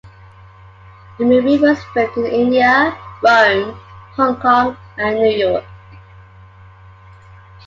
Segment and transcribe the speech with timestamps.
[1.19, 3.79] The movie was filmed in India, Rome,
[4.15, 5.63] Hong Kong, and New York.